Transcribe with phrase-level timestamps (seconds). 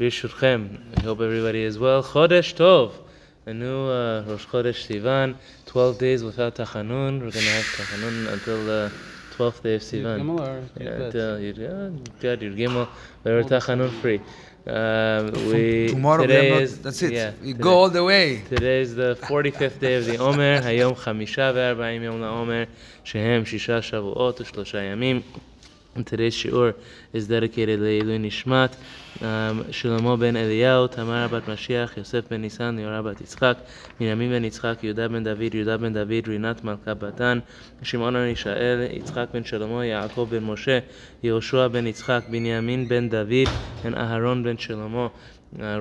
[0.00, 0.78] Birshurchem.
[0.96, 2.02] I hope everybody is well.
[2.02, 2.92] Chodesh Tov.
[3.44, 5.36] A new uh, Rosh Chodesh Sivan.
[5.66, 7.20] 12 days without Tachanun.
[7.20, 8.92] We're going to have Tachanun until uh, the
[9.36, 10.70] 12th day of Sivan.
[10.80, 12.88] Yeah, until Yud Gad, Yud Gimel.
[13.24, 14.22] We're Tachanun free.
[14.66, 17.12] Um, we tomorrow today not, is, that's it.
[17.12, 18.40] Yeah, you today, go all the way.
[18.48, 20.62] Today is the 45th day of the Omer.
[20.62, 22.66] Hayom Chamisha ve'Arbaim Yom LaOmer.
[23.04, 25.22] Shehem Shisha Shavuot U'Shlosha Yamim.
[25.96, 26.76] And today's shiur
[27.12, 28.74] is dedicated Leilu Nishmat,
[29.26, 33.58] um, Shlomo ben Eliyahu, Tamara bat Mashiach, Yosef ben Nisan, Yorah bat Yitzchak,
[33.98, 37.42] Minyamin ben Yitzchak, Yehuda ben David, Yehuda ben David, Rinat Malka batan,
[37.82, 40.84] Shimon ben Yishael, Yitzchak ben Shlomo, Yaakov ben Moshe,
[41.24, 43.48] Yehoshua ben Yitzchak, Binyamin ben David,
[43.82, 45.10] and Aharon ben Shlomo.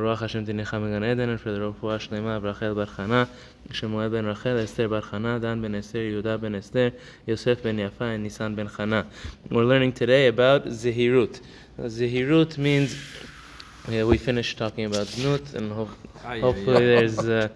[0.01, 3.25] רוח השם תניחה בגן עדן, for the רפואה שלמה, ברחל בת חנה,
[3.73, 6.89] שמואל בן רחל, אסתר בת חנה, דן בן אסתר, יהודה בן אסתר,
[7.29, 9.03] יוסף בן יפה, and ניסן בן חנה.
[9.51, 11.41] We're learning today about zehirut.
[11.79, 12.95] Zehirut means,
[13.90, 15.90] yeah, we finished talking about znut, and ho-
[16.26, 17.48] Ay, hopefully there's uh,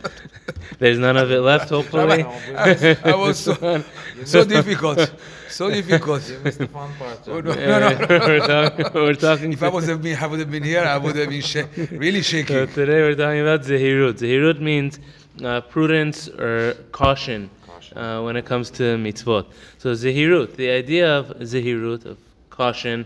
[0.80, 1.70] there's none of it left.
[1.78, 2.24] Hopefully.
[2.24, 3.84] I, I was so,
[4.26, 5.14] so difficult.
[5.50, 6.28] So difficult.
[6.30, 7.20] You missed the fun part.
[7.28, 7.58] Oh, John.
[7.58, 8.08] no, no, no, no.
[8.10, 8.94] we're talking.
[8.94, 9.54] We're talking.
[9.54, 11.68] If I would have been, I would have been here, I would have been sh-
[11.92, 12.68] really So shaking.
[12.70, 14.14] today we're talking about zehirut.
[14.20, 15.00] Zehirut means
[15.44, 17.98] uh, prudence or caution, Caution.
[17.98, 19.46] Uh, when it comes to mitzvot.
[19.78, 22.18] So zehirut, the idea of zehirut, of
[22.50, 23.06] caution,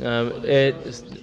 [0.00, 0.74] um, it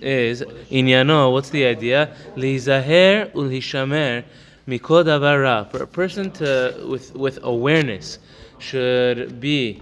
[0.01, 1.31] is inyano.
[1.31, 2.15] What's the idea?
[2.35, 4.23] Lizaher ulhishamer
[4.67, 5.71] mikol davar.
[5.71, 8.19] For a person to with with awareness
[8.59, 9.81] should be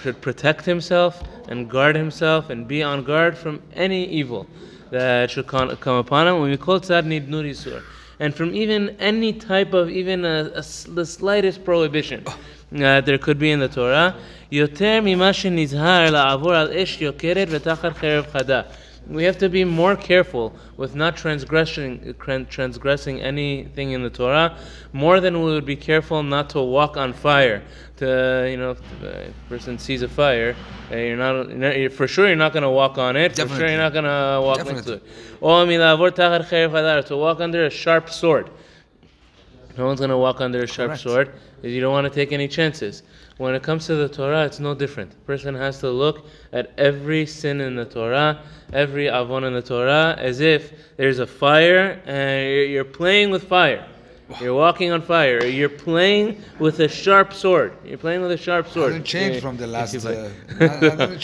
[0.00, 4.46] should protect himself and guard himself and be on guard from any evil
[4.90, 6.40] that should come upon him.
[6.40, 7.82] When we call tzad nidnur yisur,
[8.19, 12.19] and from even any type of even a, a s- the slightest prohibition
[12.71, 14.11] that there could be in the Torah.
[14.51, 18.61] יותר ממה שנזהר לעבור על אש יוקרת ותחת חרב חדה.
[19.06, 22.14] we have to be more careful with not transgressing
[22.48, 24.56] transgressing anything in the Torah,
[24.92, 27.62] more than we would be careful not to walk on fire.
[27.96, 30.54] To you know, if a person sees a fire,
[30.90, 33.30] uh, you're not for sure you're not going to walk on it.
[33.30, 33.48] Definitely.
[33.48, 34.92] For sure you're not going to walk Definitely.
[35.42, 37.06] Oh, next it.
[37.06, 38.50] To walk under a sharp sword.
[39.76, 41.02] No one's going to walk under a sharp Correct.
[41.02, 41.32] sword.
[41.62, 43.02] You don't want to take any chances.
[43.40, 45.12] When it comes to the Torah, it's no different.
[45.12, 48.42] A person has to look at every sin in the Torah,
[48.74, 53.44] every avon in the Torah, as if there's a fire and you're you're playing with
[53.48, 53.86] fire.
[54.42, 55.42] You're walking on fire.
[55.42, 57.72] You're playing with a sharp sword.
[57.82, 58.92] You're playing with a sharp sword.
[58.92, 59.94] Hasn't changed Yeah, from the last.
[59.94, 60.30] Uh,
[60.60, 60.90] like.
[60.90, 61.18] hasn't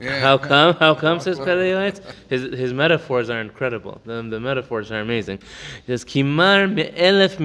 [0.00, 0.20] Yeah.
[0.20, 0.76] How come?
[0.76, 1.18] How come?
[1.18, 2.00] Says Pele Yoetz.
[2.28, 4.00] His his metaphors are incredible.
[4.04, 5.38] The, the metaphors are amazing.
[5.86, 7.38] He says, "Kimar me'elef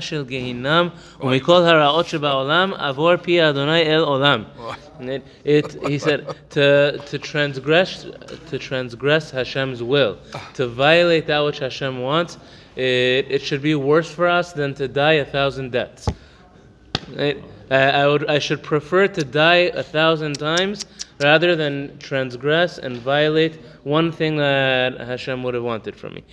[0.00, 1.66] shel gehinam umikol
[2.78, 4.46] avor Adonai el olam."
[5.00, 8.06] It, it, he said to to transgress
[8.48, 10.18] to transgress Hashem's will,
[10.54, 12.38] to violate that which Hashem wants.
[12.76, 16.06] It, it should be worse for us than to die a thousand deaths.
[17.16, 17.42] Right?
[17.70, 20.86] I, I would I should prefer to die a thousand times
[21.19, 26.23] rather than transgress and violate one thing that Hashem would have wanted from me.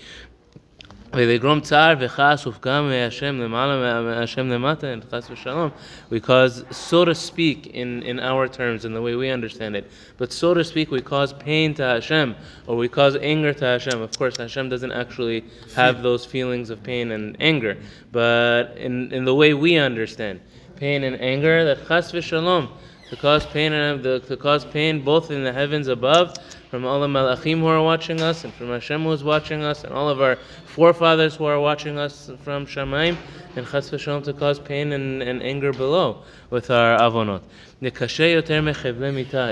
[1.13, 5.71] ולגרום צער וכעס ופגם מהשם למעלה מהשם למטה, and חס ושלום,
[6.11, 10.33] because so to speak in, in our terms, in the way we understand it, but
[10.33, 12.35] so to speak, we cause pain to Hashem,
[12.67, 14.03] or we cause anger to Hashem.
[14.03, 15.45] Of course, Hashem doesn't actually
[15.75, 17.79] have those feelings of pain and anger,
[18.13, 20.41] but in, in the way we understand
[20.77, 22.69] pain and anger, that chas v'shalom,
[23.14, 26.36] to cause pain and the, to cause pain both in the heavens above,
[26.72, 29.84] from all the malachim who are watching us, and from Hashem who is watching us,
[29.84, 33.16] and all of our forefathers who are watching us from Shamaim,
[33.56, 37.44] and chas v'shalom to cause pain and, and anger below with our avonot.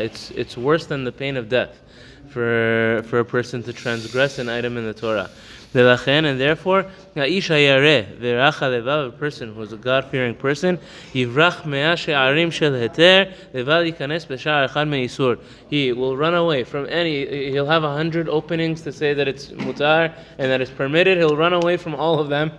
[0.05, 1.81] It's it's worse than the pain of death
[2.29, 5.29] for for a person to transgress an item in the Torah.
[5.73, 10.77] Velachen, and therefore, Isha Yare, Veracha Levav, a person who is a God fearing person,
[11.13, 11.63] Yivrach
[11.97, 15.39] Shel Heter, Leval Yikanes Beshar Echad Me'isur.
[15.69, 19.47] He will run away from any, he'll have a hundred openings to say that it's
[19.47, 22.51] mutar and that it's permitted, he'll run away from all of them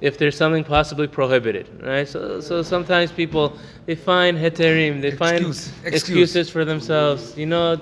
[0.00, 2.08] if there's something possibly prohibited, right?
[2.08, 7.36] So, so sometimes people they find heterim, they Excuse, find excuses for themselves.
[7.36, 7.80] You know,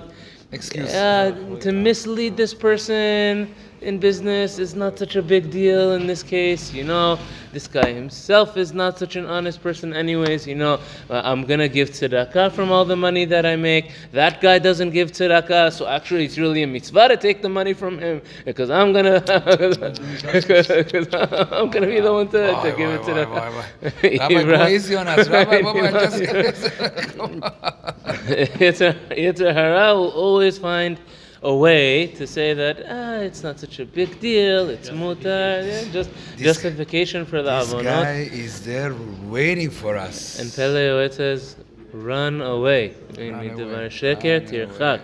[0.51, 0.93] Excuse.
[0.93, 6.21] uh, to mislead this person in business is not such a big deal in this
[6.23, 6.73] case.
[6.73, 7.17] You know,
[7.53, 10.45] this guy himself is not such an honest person, anyways.
[10.47, 10.79] You know,
[11.09, 13.91] uh, I'm gonna give tzedakah from all the money that I make.
[14.11, 17.73] That guy doesn't give tzedakah, so actually it's really a mitzvah to take the money
[17.73, 19.21] from him because I'm gonna,
[20.33, 23.29] because I'm gonna be the one to, Why, to give it why, tzedakah.
[23.29, 23.65] why, why,
[24.01, 24.17] why?
[24.19, 25.27] Rabbi, go easy on us.
[25.29, 25.91] Rabbi, Rabbi,
[26.51, 28.33] just- come on.
[28.63, 30.99] Yetzer Yetzer Hara will always find
[31.41, 35.91] a way to say that ah, it's not such a big deal, it's mutar, yeah,
[35.91, 37.83] just This- justification for the This avonot.
[37.83, 40.39] guy is there waiting for us.
[40.39, 41.55] And Pele Yoetz says,
[41.93, 42.93] run away.
[43.17, 44.99] Run away, run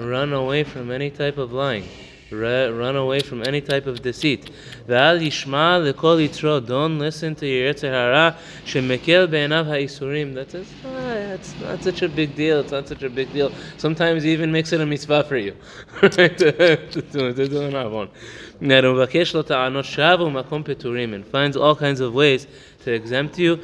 [0.00, 1.84] Run away from any type of lying.
[2.32, 4.50] Run away from any type of deceit.
[4.88, 6.66] Ve'al yishma lekol yitro.
[6.66, 10.34] Don't listen to your yetzer hara shemekel be'enav ha'isurim.
[10.34, 11.03] That ah,
[11.34, 12.60] it's not such a big deal.
[12.60, 13.52] It's not such a big deal.
[13.76, 15.54] Sometimes he even makes it a mitzvah for you.
[16.02, 16.38] right?
[20.78, 21.14] to.
[21.14, 22.46] And finds all kinds of ways
[22.84, 23.60] to exempt you.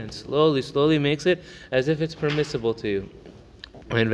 [0.00, 3.10] And slowly, slowly makes it as if it's permissible to you.
[3.90, 4.10] And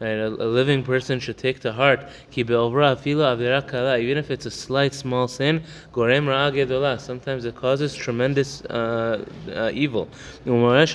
[0.00, 5.62] a, a living person should take to heart, even if it's a slight small sin,
[5.92, 9.24] sometimes it causes tremendous uh,
[9.54, 10.08] uh, evil.
[10.46, 10.88] It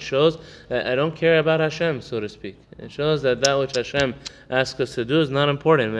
[0.00, 0.38] shows
[0.68, 2.56] that I don't care about Hashem, so to speak.
[2.78, 4.14] It shows that that which Hashem
[4.48, 5.92] asks us to do is not important.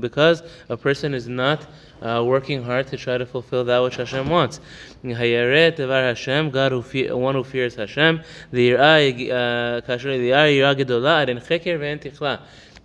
[0.00, 1.66] Because a person is not
[2.02, 4.60] uh, working hard to try to fulfill that which Hashem wants.
[5.02, 7.83] God who one who fears Hashem.
[7.86, 8.20] Hashem.
[12.20, 12.36] Uh,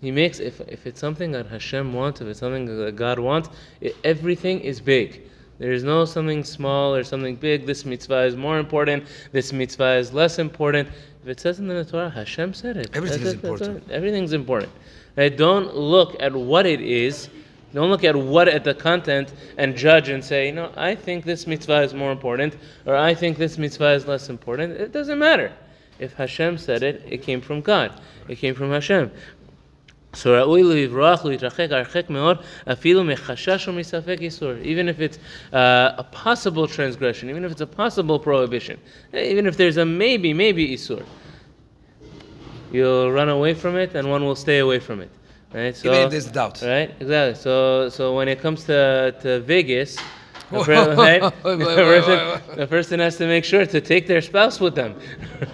[0.02, 3.50] he makes, if, if it's something that Hashem wants, if it's something that God wants,
[3.82, 5.24] it, everything is big.
[5.58, 7.66] There is no something small or something big.
[7.66, 9.04] This mitzvah is more important.
[9.34, 10.88] This mitzvah is less important.
[11.22, 12.90] If it says in the Torah, Hashem said it.
[12.94, 13.92] Everything that's, is important.
[13.92, 14.72] Everything's important.
[15.18, 15.36] Right?
[15.36, 17.30] Don't look at what it is
[17.75, 21.25] Don't look at what at the content and judge and say, you know, I think
[21.25, 22.57] this mitzvah is more important,
[22.87, 24.75] or I think this mitzvah is less important.
[24.75, 25.53] It doesn't matter.
[25.99, 28.01] If Hashem said it, it came from God.
[28.29, 29.11] It came from Hashem.
[30.13, 32.39] So ראוי לברוח ולהתרחק הרחק מאוד
[32.73, 34.53] אפילו מחשש ומספק איסור.
[34.63, 35.19] Even if it's
[35.53, 38.79] uh, a possible transgression, even if it's a possible prohibition,
[39.13, 41.03] even if there's a maybe, maybe isur.
[42.73, 45.11] You'll run away from it and one will stay away from it.
[45.54, 45.76] Right?
[45.76, 46.62] So, Even if there's doubt.
[46.62, 46.94] Right?
[47.00, 47.36] Exactly.
[47.36, 49.98] So so when it comes to, to Vegas,
[50.52, 51.22] the, per- right?
[51.44, 54.96] the, person, the person has to make sure to take their spouse with them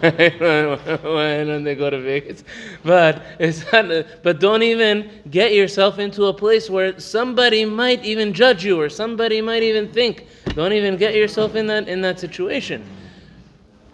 [0.02, 0.40] right?
[0.40, 2.44] when, when they go to Vegas.
[2.84, 8.34] But it's not, but don't even get yourself into a place where somebody might even
[8.34, 10.28] judge you or somebody might even think.
[10.56, 12.86] Don't even get yourself in that in that situation.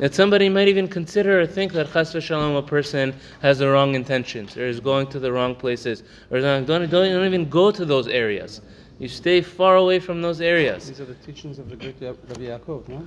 [0.02, 3.14] That somebody might even consider or think that chas v'shalom a person
[3.44, 6.02] has the wrong intentions or is going to the wrong places
[6.32, 8.62] or don't, don't, don't even go to those areas.
[9.02, 10.88] You stay far away from those areas.
[10.88, 12.98] These are the teachings of the great Rabbi Yaakov, no?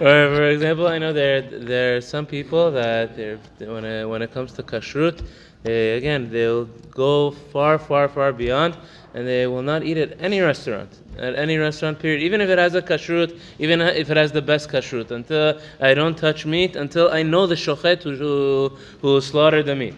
[0.06, 3.10] or for example, I know there there are some people that
[3.58, 5.22] when it, when it comes to kashrut,
[5.64, 6.64] they, again they'll
[7.04, 8.78] go far, far, far beyond,
[9.12, 10.88] and they will not eat at any restaurant,
[11.18, 14.40] at any restaurant period, even if it has a kashrut, even if it has the
[14.40, 15.10] best kashrut.
[15.10, 18.72] Until I don't touch meat, until I know the shochet who,
[19.02, 19.96] who slaughtered the meat.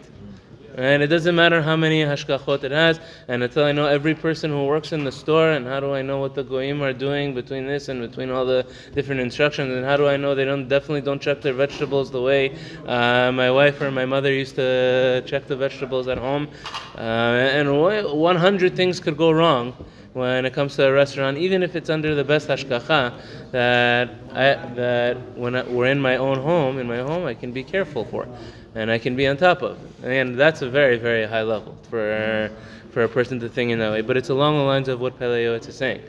[0.81, 4.50] And it doesn't matter how many hashgachot it has, and until I know every person
[4.50, 7.35] who works in the store, and how do I know what the goyim are doing
[7.35, 10.69] between this and between all the different instructions, and how do I know they don't
[10.69, 12.56] definitely don't check their vegetables the way
[12.87, 16.49] uh, my wife or my mother used to check the vegetables at home,
[16.97, 19.75] uh, and 100 things could go wrong
[20.20, 23.14] when it comes to a restaurant, even if it's under the best hashgacha,
[23.52, 27.53] that I, that when I, we're in my own home, in my home, I can
[27.53, 28.29] be careful for,
[28.74, 29.79] and I can be on top of.
[30.05, 32.50] And that's a very, very high level for
[32.91, 34.03] for a person to think in that way.
[34.03, 36.03] But it's along the lines of what Pele Yoetz is saying.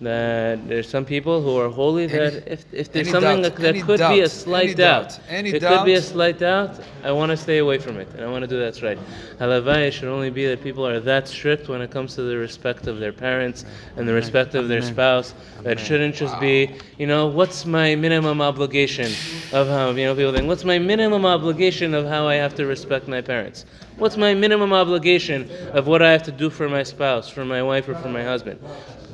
[0.00, 3.82] That there's some people who are holy that if, if there's something doubt, that any
[3.82, 7.30] could be a slight doubt, doubt, any it could be a slight doubt, I want
[7.30, 8.96] to stay away from it, and I want to do that's right.
[9.40, 12.36] Halavai it should only be that people are that strict when it comes to the
[12.36, 13.64] respect of their parents
[13.96, 15.34] and the respect of their spouse.
[15.62, 19.10] That shouldn't just be, you know, what's my minimum obligation
[19.52, 22.66] of how, you know, people think, what's my minimum obligation of how I have to
[22.66, 23.64] respect my parents?
[23.96, 27.64] What's my minimum obligation of what I have to do for my spouse, for my
[27.64, 28.60] wife, or for my husband?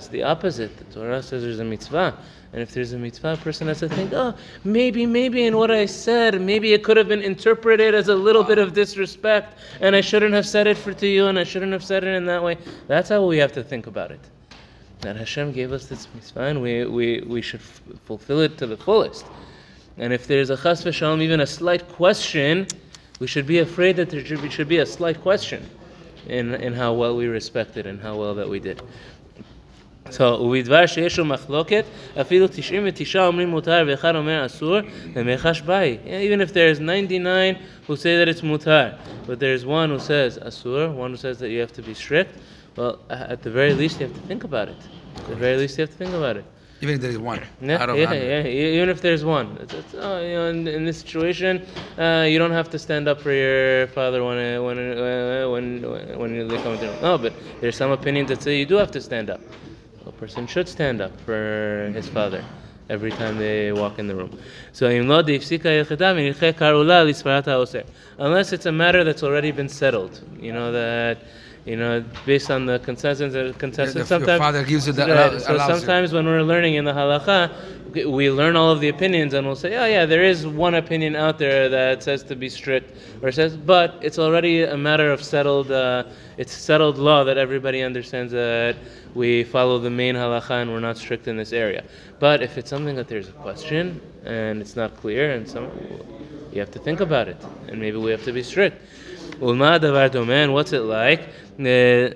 [0.04, 0.76] It's the opposite.
[0.76, 2.14] The Torah says there's a mitzvah.
[2.52, 5.70] And if there's a mitzvah, a person has to think, oh, maybe, maybe in what
[5.70, 9.96] I said, maybe it could have been interpreted as a little bit of disrespect, and
[9.96, 12.26] I shouldn't have said it for to you, and I shouldn't have said it in
[12.26, 12.58] that way.
[12.86, 14.20] That's how we have to think about it.
[15.00, 18.66] That Hashem gave us this mitzvah, and we, we, we should f- fulfill it to
[18.66, 19.24] the fullest.
[19.96, 22.66] And if there's a chas v'shalom, even a slight question,
[23.20, 25.66] we should be afraid that there should be, should be a slight question
[26.26, 28.82] in, in how well we respect it and how well that we did.
[30.11, 31.85] So, ובדבר שיש לו מחלוקת,
[32.21, 34.77] אפילו 99 אומרים מותר ואחד אומר אסור,
[35.15, 35.97] ומחש באי.
[36.05, 37.55] Even if there's 99
[37.87, 38.93] who say that it's mutar,
[39.27, 42.33] but there's one who says asur, one who says that you have to be strict,
[42.75, 44.81] well, at the very least you have to think about it.
[45.19, 46.45] At the very least, you have to think about it.
[46.81, 48.45] Even if there is one Yeah, out of yeah, 100.
[48.45, 51.61] yeah, e- Even if there's one, it's, it's, oh, you know, in, in this situation,
[51.97, 55.65] uh, you don't have to stand up for your father when uh, when uh, when
[56.19, 56.87] when they come to.
[57.05, 59.41] No, but there's some opinions that say you do have to stand up.
[60.18, 62.44] person should stand up for his father
[62.90, 64.38] every time they walk in the room.
[64.72, 64.88] So
[68.18, 71.18] unless it's a matter that's already been settled, you know that
[71.64, 73.94] you know, based on the consensus, uh, consensus.
[73.94, 75.78] the- sometimes, father gives you the- Right, so allows it.
[75.80, 77.50] sometimes when we're learning in the halacha,
[78.06, 81.16] we learn all of the opinions and we'll say, oh yeah, there is one opinion
[81.16, 85.22] out there that says to be strict, or says, but it's already a matter of
[85.22, 86.04] settled, uh,
[86.36, 88.76] it's settled law that everybody understands that
[89.14, 91.82] we follow the main halacha and we're not strict in this area.
[92.18, 95.70] But if it's something that there's a question and it's not clear and some,
[96.52, 98.82] you have to think about it, and maybe we have to be strict.
[99.40, 101.20] Ulma davar domen, what's it like?
[101.58, 102.14] Uh,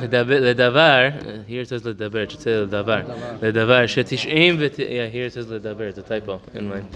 [0.00, 3.04] Ledavar, uh, here it says ledaber, it should say ledavar.
[3.40, 6.88] Ledavar, shetish'im yeah, here it says ledaber, it's a typo in mine.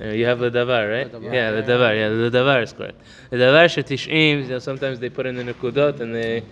[0.00, 1.22] Uh, you have the davar, right?
[1.22, 1.96] Yeah, the davar.
[1.96, 3.00] yeah, the davar is correct.
[3.30, 6.44] The davar shetish'im, you know, sometimes they put in the nekudot and they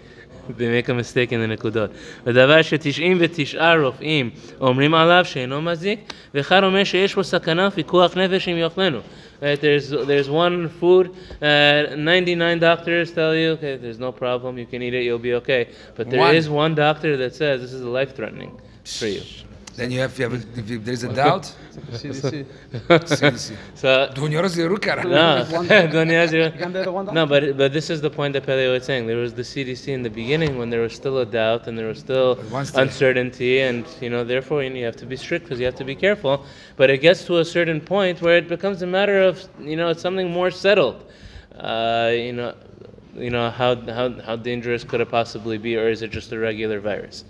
[0.57, 1.89] They make a mistake in the נקודות.
[2.25, 4.29] ודבר שתשעים ותשעה רופאים
[4.61, 5.99] אומרים עליו שאינו מזיק,
[6.33, 8.99] ואחד אומר שיש בו סכנה ופיקוח נפש אם יאכלנו.
[9.41, 11.09] Right, there's there's one food.
[11.41, 14.57] Uh, 99 doctors tell you, okay, there's no problem.
[14.57, 15.03] You can eat it.
[15.03, 15.67] You'll be okay.
[15.97, 16.55] But there is One.
[16.55, 18.51] one doctor that says this is life threatening
[18.85, 19.21] for you.
[19.80, 21.44] Then you have, you have if you- there is a doubt,
[21.92, 22.44] CDC.
[22.88, 23.56] CDC.
[23.74, 25.02] So Dunyoro ziru kara.
[25.04, 25.46] no,
[25.94, 28.44] don't ask you- Again, they're the one no, but but this is the point that
[28.44, 29.06] Pele was saying.
[29.06, 31.86] There was the CDC in the beginning when there was still a doubt and there
[31.86, 32.38] was still
[32.74, 35.94] uncertainty, and you know therefore you have to be strict because you have to be
[35.94, 36.44] careful.
[36.76, 39.34] But it gets to a certain point where it becomes a matter of
[39.70, 40.98] you know it's something more settled.
[41.56, 42.52] Uh, you know,
[43.14, 46.38] you know how how how dangerous could it possibly be, or is it just a
[46.38, 47.24] regular virus?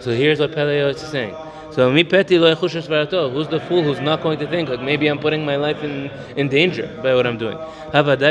[0.00, 1.34] So here's what Peleo is saying.
[1.70, 3.30] So mi peti lo svarato.
[3.30, 6.10] Who's the fool who's not going to think like maybe I'm putting my life in,
[6.36, 7.58] in danger by what I'm doing?
[7.92, 8.30] Nobody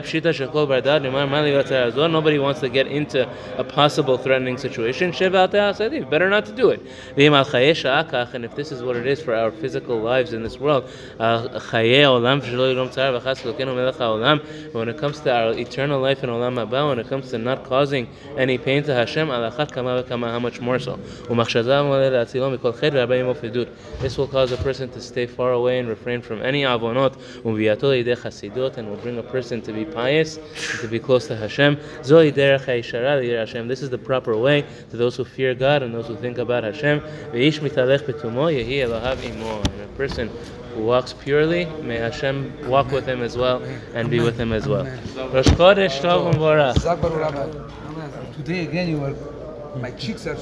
[2.39, 5.11] wants to get into a possible threatening situation.
[5.11, 6.81] Better not to do it.
[7.17, 10.89] And if this is what it is for our physical lives in this world.
[11.17, 11.49] When
[14.89, 18.09] it comes to our eternal life in olam haba, when it comes to not causing
[18.37, 20.99] any pain to Hashem, how much more so
[23.27, 23.41] of
[23.99, 27.15] This will cause a person to stay far away and refrain from any avonot,
[28.77, 30.39] and will bring a person to be pious,
[30.81, 31.77] to be close to Hashem.
[32.03, 36.63] This is the proper way to those who fear God and those who think about
[36.63, 37.01] Hashem.
[37.33, 37.41] And
[39.81, 40.29] a person
[40.75, 44.67] who walks purely, may Hashem walk with him as well and be with him as
[44.67, 44.85] well.
[48.35, 49.15] Today again, you are,
[49.77, 50.37] my cheeks are